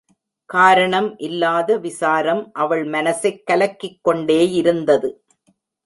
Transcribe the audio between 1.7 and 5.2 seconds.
விசாரம் அவள் மனசைக் கலக்கிக் கொண்டே இருந்தது.